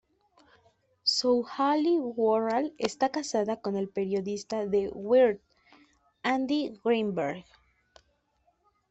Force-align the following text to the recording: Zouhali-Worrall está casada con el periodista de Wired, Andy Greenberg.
Zouhali-Worrall 1.15 2.67
está 2.79 3.07
casada 3.09 3.61
con 3.61 3.75
el 3.75 3.87
periodista 3.87 4.65
de 4.65 4.89
Wired, 4.89 5.39
Andy 6.23 6.79
Greenberg. 6.83 7.45